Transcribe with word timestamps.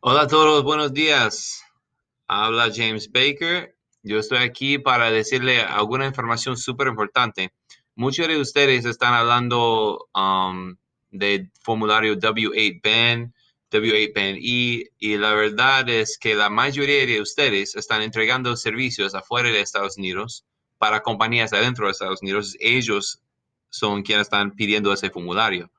Hola 0.00 0.22
a 0.22 0.26
todos, 0.28 0.62
buenos 0.62 0.92
días. 0.92 1.60
Habla 2.28 2.70
James 2.72 3.10
Baker. 3.10 3.74
Yo 4.04 4.20
estoy 4.20 4.38
aquí 4.38 4.78
para 4.78 5.10
decirle 5.10 5.60
alguna 5.60 6.06
información 6.06 6.56
súper 6.56 6.86
importante. 6.86 7.52
Muchos 7.96 8.28
de 8.28 8.40
ustedes 8.40 8.84
están 8.84 9.12
hablando 9.14 10.08
um, 10.14 10.76
de 11.10 11.50
formulario 11.62 12.14
W8BAN, 12.14 13.32
W8BAN-E, 13.72 14.92
y 15.00 15.16
la 15.16 15.34
verdad 15.34 15.88
es 15.88 16.16
que 16.16 16.36
la 16.36 16.48
mayoría 16.48 17.04
de 17.04 17.20
ustedes 17.20 17.74
están 17.74 18.00
entregando 18.00 18.54
servicios 18.56 19.16
afuera 19.16 19.50
de 19.50 19.60
Estados 19.60 19.98
Unidos 19.98 20.44
para 20.78 21.02
compañías 21.02 21.52
adentro 21.52 21.86
de 21.86 21.90
Estados 21.90 22.22
Unidos. 22.22 22.56
Ellos 22.60 23.20
son 23.68 24.04
quienes 24.04 24.28
están 24.28 24.52
pidiendo 24.52 24.92
ese 24.92 25.10
formulario. 25.10 25.72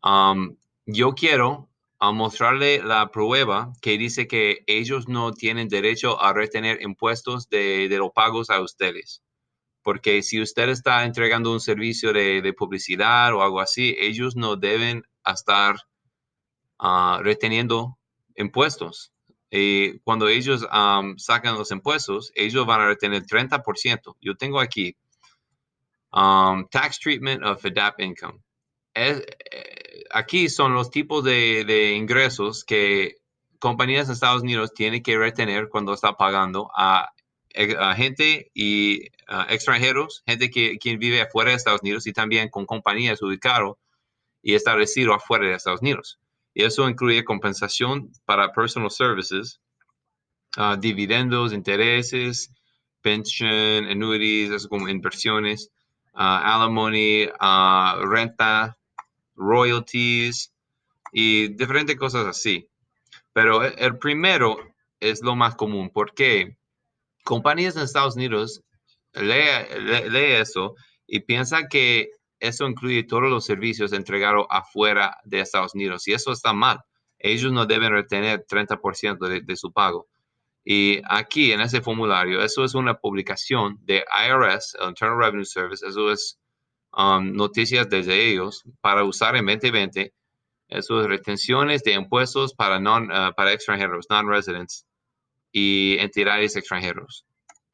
Um, 0.00 0.54
yo 0.86 1.12
quiero 1.16 1.68
a 1.98 2.12
mostrarle 2.12 2.82
la 2.82 3.10
prueba 3.10 3.72
que 3.80 3.96
dice 3.98 4.26
que 4.26 4.64
ellos 4.66 5.08
no 5.08 5.32
tienen 5.32 5.68
derecho 5.68 6.20
a 6.22 6.32
retener 6.32 6.82
impuestos 6.82 7.48
de, 7.48 7.88
los 7.90 8.10
pagos 8.12 8.50
a 8.50 8.60
ustedes. 8.60 9.22
Porque 9.82 10.22
si 10.22 10.40
usted 10.40 10.68
está 10.68 11.04
entregando 11.04 11.52
un 11.52 11.60
servicio 11.60 12.12
de, 12.12 12.54
publicidad 12.56 13.32
o 13.34 13.42
algo 13.42 13.60
así, 13.60 13.96
ellos 13.98 14.36
no 14.36 14.56
deben 14.56 15.04
estar 15.24 15.76
ah, 16.78 17.20
reteniendo 17.22 17.96
impuestos. 18.36 19.12
Y 19.50 20.00
cuando 20.00 20.28
ellos 20.28 20.66
sacan 21.16 21.54
los 21.54 21.70
impuestos, 21.70 22.32
ellos 22.34 22.66
van 22.66 22.80
a 22.80 22.86
retener 22.88 23.22
30%. 23.22 24.16
Yo 24.20 24.36
tengo 24.36 24.60
aquí 24.60 24.96
Tax 26.12 26.98
Treatment 26.98 27.44
of 27.44 27.64
ADAP 27.64 28.00
Income. 28.00 28.40
Aquí 30.10 30.48
son 30.48 30.74
los 30.74 30.90
tipos 30.90 31.24
de, 31.24 31.94
ingresos 31.96 32.64
que 32.64 33.16
compañías 33.58 34.06
de 34.06 34.14
Estados 34.14 34.42
Unidos 34.42 34.72
tienen 34.74 35.02
que 35.02 35.18
retener 35.18 35.68
cuando 35.68 35.94
está 35.94 36.14
pagando 36.16 36.70
a, 36.76 37.12
gente 37.96 38.50
y 38.52 39.06
extranjeros, 39.48 40.22
gente 40.26 40.50
que 40.50 40.76
quien 40.76 40.98
vive 40.98 41.22
afuera 41.22 41.50
de 41.50 41.56
Estados 41.56 41.80
Unidos 41.80 42.06
y 42.06 42.12
también 42.12 42.50
con 42.50 42.66
compañías 42.66 43.22
ubicadas 43.22 43.72
y 44.42 44.54
establecido 44.54 45.14
afuera 45.14 45.46
de 45.46 45.54
Estados 45.54 45.80
Unidos. 45.80 46.18
Y 46.52 46.64
eso 46.64 46.88
incluye 46.88 47.24
compensación 47.24 48.12
para 48.26 48.52
personal 48.52 48.90
services, 48.90 49.60
ah, 50.56 50.76
dividendos, 50.78 51.52
intereses, 51.54 52.50
pension, 53.06 53.86
annuities, 53.86 54.50
eso 54.50 54.68
como 54.68 54.88
inversiones, 54.88 55.70
uh, 56.14 56.40
alimony, 56.42 57.28
ah, 57.38 58.00
renta, 58.02 58.76
royalties 59.36 60.52
y 61.12 61.48
diferentes 61.54 61.96
cosas 61.96 62.26
así. 62.26 62.68
Pero 63.32 63.64
e, 63.64 63.74
el 63.78 63.98
primero 63.98 64.58
es 65.00 65.22
lo 65.22 65.36
más 65.36 65.54
común 65.54 65.90
porque 65.92 66.56
compañías 67.24 67.76
en 67.76 67.82
Estados 67.82 68.16
Unidos 68.16 68.62
lee, 69.12 70.34
eso 70.34 70.74
y 71.06 71.20
piensa 71.20 71.68
que 71.68 72.10
eso 72.40 72.66
incluye 72.66 73.04
todos 73.04 73.24
los 73.24 73.44
servicios 73.44 73.92
entregados 73.92 74.46
afuera 74.50 75.16
de 75.24 75.40
Estados 75.40 75.74
Unidos 75.74 76.06
y 76.08 76.12
eso 76.12 76.32
está 76.32 76.52
mal. 76.52 76.80
Ellos 77.18 77.52
no 77.52 77.66
deben 77.66 77.92
retener 77.92 78.44
30% 78.46 79.26
de, 79.26 79.40
de 79.40 79.56
su 79.56 79.72
pago. 79.72 80.06
Y 80.64 81.00
aquí 81.08 81.52
en 81.52 81.60
ese 81.60 81.80
formulario, 81.80 82.42
eso 82.42 82.64
es 82.64 82.74
una 82.74 82.98
publicación 82.98 83.78
de 83.82 84.04
IRS, 84.28 84.76
Internal 84.86 85.18
Revenue 85.18 85.44
Service, 85.44 85.86
eso 85.86 86.10
es 86.10 86.38
Noticias 86.96 87.88
desde 87.90 88.30
ellos 88.30 88.64
para 88.80 89.04
usar 89.04 89.36
en 89.36 89.44
2020 89.46 90.14
esas 90.68 91.06
retenciones 91.06 91.82
de 91.82 91.92
impuestos 91.92 92.54
para, 92.54 92.80
non, 92.80 93.10
uh, 93.10 93.32
para 93.36 93.52
extranjeros, 93.52 94.06
non-residents 94.10 94.86
y 95.52 95.96
entidades 95.98 96.56
extranjeros. 96.56 97.24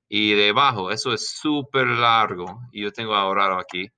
Y 0.08 0.32
debajo, 0.34 0.90
eso 0.90 1.12
es 1.12 1.30
súper 1.30 1.86
largo 1.86 2.60
y 2.72 2.82
yo 2.82 2.92
tengo 2.92 3.14
ahorrado 3.14 3.58
aquí. 3.58 3.88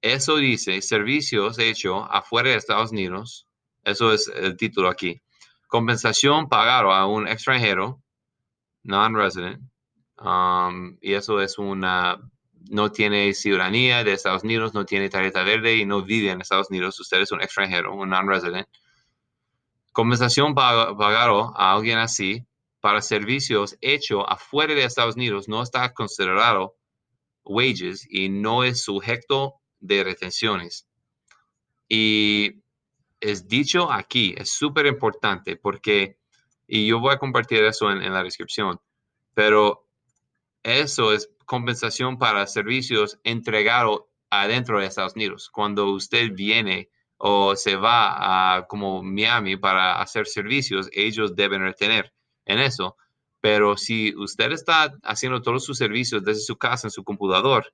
Eso 0.00 0.36
dice 0.36 0.82
servicios 0.82 1.58
hechos 1.58 2.06
afuera 2.10 2.50
de 2.50 2.56
Estados 2.56 2.92
Unidos. 2.92 3.46
Eso 3.84 4.12
es 4.12 4.28
el 4.28 4.56
título 4.56 4.88
aquí. 4.88 5.20
Compensación 5.68 6.48
pagado 6.48 6.92
a 6.92 7.06
un 7.06 7.28
extranjero, 7.28 8.02
non-resident. 8.82 9.62
Y 11.00 11.14
eso 11.14 11.40
es 11.40 11.58
una 11.58 12.18
no 12.70 12.90
tiene 12.90 13.34
ciudadanía 13.34 14.04
de 14.04 14.12
Estados 14.12 14.44
Unidos, 14.44 14.74
no 14.74 14.84
tiene 14.84 15.08
tarjeta 15.08 15.42
verde 15.42 15.76
y 15.76 15.84
no 15.84 16.02
vive 16.02 16.30
en 16.30 16.40
Estados 16.40 16.70
Unidos, 16.70 16.98
usted 17.00 17.20
es 17.20 17.32
un 17.32 17.42
extranjero, 17.42 17.94
un 17.94 18.10
non-resident. 18.10 18.66
Compensación 19.92 20.54
pagado 20.54 21.52
a 21.56 21.72
alguien 21.72 21.98
así 21.98 22.44
para 22.80 23.00
servicios 23.00 23.76
hechos 23.80 24.24
afuera 24.28 24.74
de 24.74 24.84
Estados 24.84 25.16
Unidos 25.16 25.48
no 25.48 25.62
está 25.62 25.92
considerado 25.92 26.76
wages 27.44 28.06
y 28.10 28.28
no 28.28 28.64
es 28.64 28.82
sujeto 28.82 29.54
de 29.80 30.04
retenciones. 30.04 30.88
Y 31.88 32.62
es 33.20 33.46
dicho 33.46 33.92
aquí, 33.92 34.34
es 34.36 34.50
súper 34.50 34.86
importante 34.86 35.56
porque, 35.56 36.18
y 36.66 36.86
yo 36.86 36.98
voy 36.98 37.14
a 37.14 37.18
compartir 37.18 37.62
eso 37.64 37.90
en 37.90 38.12
la 38.12 38.22
descripción, 38.22 38.80
pero 39.34 39.86
eso 40.62 41.12
es 41.12 41.30
compensación 41.44 42.18
para 42.18 42.46
servicios 42.46 43.18
entregados 43.24 44.02
adentro 44.30 44.78
de 44.78 44.86
Estados 44.86 45.14
Unidos. 45.14 45.50
Cuando 45.50 45.90
usted 45.90 46.32
viene 46.32 46.90
o 47.16 47.56
se 47.56 47.76
va 47.76 48.56
a 48.56 48.66
como 48.66 49.02
Miami 49.02 49.56
para 49.56 50.00
hacer 50.00 50.26
servicios, 50.26 50.88
ellos 50.92 51.34
deben 51.34 51.62
retener 51.62 52.12
en 52.44 52.58
eso. 52.58 52.96
Pero 53.40 53.76
si 53.76 54.14
usted 54.16 54.52
está 54.52 54.94
haciendo 55.02 55.42
todos 55.42 55.64
sus 55.64 55.78
servicios 55.78 56.24
desde 56.24 56.40
su 56.40 56.56
casa 56.56 56.86
en 56.86 56.90
su 56.90 57.04
computador, 57.04 57.72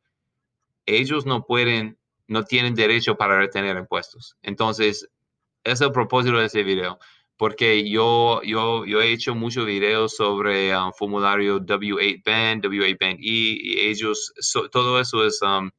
ellos 0.86 1.26
no 1.26 1.44
pueden, 1.44 1.98
no 2.26 2.44
tienen 2.44 2.74
derecho 2.74 3.16
para 3.16 3.38
retener 3.38 3.76
impuestos. 3.76 4.36
Entonces, 4.42 5.08
es 5.64 5.80
el 5.80 5.92
propósito 5.92 6.38
de 6.38 6.46
este 6.46 6.62
video 6.62 6.98
porque 7.40 7.88
yo, 7.88 8.42
yo, 8.42 8.84
yo 8.84 9.00
he 9.00 9.12
hecho 9.12 9.34
muchos 9.34 9.64
videos 9.64 10.14
sobre 10.14 10.76
um, 10.76 10.92
formulario 10.92 11.58
W8BAN, 11.58 12.60
W8BAN-E, 12.60 13.18
y 13.22 13.80
ellos, 13.80 14.30
todo 14.70 15.00
eso 15.00 15.24
es 15.24 15.40
um, 15.40 15.70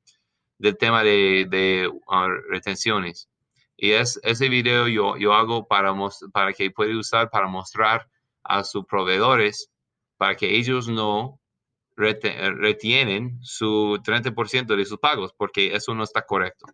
del 0.57 0.75
tema 0.75 1.03
de, 1.03 1.87
uh, 1.87 2.27
retenciones. 2.49 3.29
Y 3.77 3.91
es, 3.91 4.19
ese 4.23 4.49
video 4.49 4.87
yo, 4.87 5.17
yo 5.17 5.33
hago 5.33 5.67
para, 5.67 5.93
para 6.33 6.51
que 6.51 6.71
pueda 6.71 6.97
usar 6.97 7.29
para 7.29 7.45
mostrar 7.45 8.09
a 8.43 8.63
sus 8.63 8.83
proveedores 8.87 9.69
para 10.17 10.33
que 10.35 10.57
ellos 10.57 10.87
no 10.87 11.39
retienen 11.95 13.37
su 13.43 13.99
30% 14.03 14.75
de 14.75 14.85
sus 14.85 14.97
pagos, 14.97 15.31
porque 15.37 15.75
eso 15.75 15.93
no 15.93 16.05
está 16.05 16.23
correcto. 16.23 16.65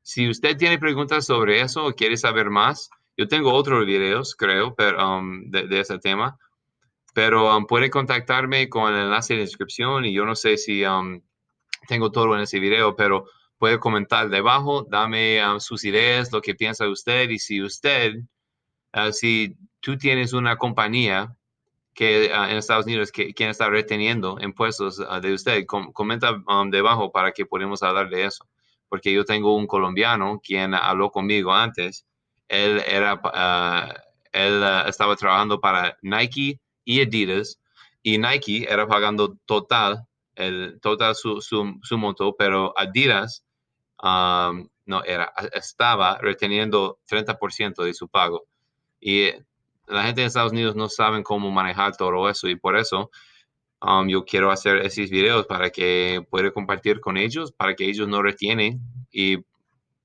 Si 0.00 0.30
usted 0.30 0.56
tiene 0.56 0.78
preguntas 0.78 1.26
sobre 1.26 1.60
eso 1.60 1.84
o 1.84 1.92
quiere 1.92 2.16
saber 2.16 2.48
más, 2.48 2.88
yo 3.18 3.26
tengo 3.26 3.52
otros 3.52 3.84
videos, 3.84 4.36
creo, 4.36 4.76
pero, 4.76 5.18
um, 5.18 5.50
de, 5.50 5.80
ese 5.80 5.98
tema, 5.98 6.38
pero 7.12 7.54
um, 7.54 7.66
puede 7.66 7.90
contactarme 7.90 8.68
con 8.68 8.94
el 8.94 9.00
enlace 9.00 9.34
de 9.34 9.40
descripción 9.40 10.04
y 10.04 10.12
yo 10.14 10.24
no 10.24 10.36
sé 10.36 10.56
si 10.56 10.84
um, 10.84 11.20
tengo 11.88 12.12
todo 12.12 12.36
en 12.36 12.42
ese 12.42 12.60
video, 12.60 12.94
pero 12.94 13.24
puede 13.58 13.80
comentar 13.80 14.28
debajo, 14.28 14.86
dame 14.88 15.40
sus 15.58 15.84
ideas, 15.84 16.30
lo 16.32 16.40
que 16.40 16.54
piensa 16.54 16.88
usted 16.88 17.28
y 17.30 17.40
si 17.40 17.60
usted, 17.60 18.14
uh, 18.94 19.10
si 19.10 19.56
tú 19.80 19.98
tienes 19.98 20.32
una 20.32 20.56
compañía 20.56 21.34
que 21.94 22.30
uh, 22.32 22.44
en 22.44 22.56
Estados 22.56 22.86
Unidos 22.86 23.10
que 23.10 23.34
quien 23.34 23.50
está 23.50 23.68
reteniendo 23.68 24.38
impuestos 24.40 25.00
uh, 25.00 25.20
de 25.20 25.32
usted, 25.34 25.66
comenta 25.66 26.40
debajo 26.70 27.10
para 27.10 27.32
que 27.32 27.46
podamos 27.46 27.82
hablar 27.82 28.10
de 28.10 28.26
eso, 28.26 28.46
porque 28.88 29.12
yo 29.12 29.24
tengo 29.24 29.56
un 29.56 29.66
colombiano 29.66 30.40
quien 30.40 30.72
habló 30.72 31.10
conmigo 31.10 31.52
antes 31.52 32.06
él 32.48 32.82
ah, 33.04 33.20
ah, 34.32 34.84
estaba 34.88 35.16
trabajando 35.16 35.60
para 35.60 35.96
Nike 36.02 36.60
y 36.84 37.02
Adidas 37.02 37.60
y 38.02 38.18
Nike 38.18 38.66
era 38.68 38.86
pagando 38.86 39.36
total, 39.44 40.06
el, 40.34 40.78
total 40.80 41.14
su, 41.14 41.40
su, 41.40 41.98
monto, 41.98 42.34
pero 42.36 42.72
Adidas 42.76 43.44
no 44.02 45.04
era, 45.04 45.32
estaba 45.52 46.18
reteniendo 46.18 46.98
30% 47.10 47.84
de 47.84 47.94
su 47.94 48.08
pago. 48.08 48.44
Y 49.00 49.30
la 49.86 50.04
gente 50.04 50.22
de 50.22 50.28
Estados 50.28 50.52
Unidos 50.52 50.76
no 50.76 50.88
saben 50.88 51.22
cómo 51.22 51.50
manejar 51.50 51.96
todo 51.96 52.28
eso 52.28 52.48
y 52.48 52.56
por 52.56 52.76
eso 52.76 53.10
yo 54.06 54.24
quiero 54.24 54.50
hacer 54.50 54.78
esos 54.78 55.10
videos 55.10 55.46
para 55.46 55.70
que 55.70 56.24
pueda 56.30 56.50
compartir 56.50 57.00
con 57.00 57.16
ellos, 57.16 57.52
para 57.52 57.74
que 57.74 57.84
ellos 57.84 58.08
no 58.08 58.22
retienen 58.22 58.80
y 59.12 59.38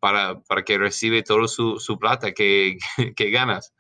para, 0.04 0.64
que 0.66 0.78
recibe 0.78 1.24
todo 1.24 1.48
su, 1.48 1.98
plata 1.98 2.34
que, 2.36 2.78
ganas. 3.32 3.74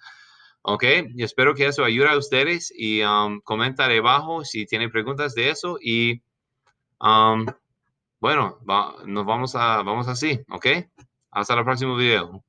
Ok, 0.61 0.85
y 1.15 1.23
espero 1.23 1.53
que 1.53 1.65
eso 1.65 1.83
ayude 1.83 2.07
a 2.07 2.17
ustedes 2.17 2.71
y 2.73 3.01
um, 3.03 3.41
comenta 3.41 3.89
debajo 3.89 4.45
si 4.45 4.65
tienen 4.65 4.89
preguntas 4.89 5.35
de 5.35 5.49
eso 5.49 5.77
y 5.81 6.21
um, 7.01 7.45
bueno, 8.21 8.57
nos 9.05 9.25
vamos 9.25 9.53
a, 9.55 9.83
vamos 9.83 10.07
así, 10.07 10.39
ok. 10.49 10.67
Hasta 11.31 11.55
el 11.55 11.65
próximo 11.65 11.97
video. 11.97 12.41